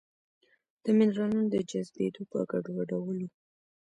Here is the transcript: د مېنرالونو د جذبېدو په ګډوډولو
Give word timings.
د 0.83 0.85
مېنرالونو 0.97 1.49
د 1.53 1.55
جذبېدو 1.69 2.21
په 2.31 2.39
ګډوډولو 2.51 3.27